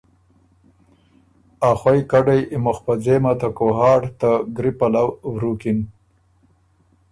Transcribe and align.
ا 1.69 1.71
خوئ 1.79 1.99
کډئ 2.11 2.41
مُخ 2.63 2.77
په 2.85 2.93
ځېمه 3.03 3.33
ته 3.39 3.47
کوهاټ 3.57 4.03
ته 4.19 4.29
ګری 4.55 4.71
پلؤ 4.79 5.07
ورُوکِن۔ 5.33 5.79